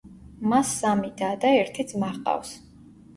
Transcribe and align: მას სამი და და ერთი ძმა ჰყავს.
მას 0.53 0.69
სამი 0.77 1.11
და 1.19 1.29
და 1.43 1.51
ერთი 1.57 1.85
ძმა 1.91 2.09
ჰყავს. 2.17 2.55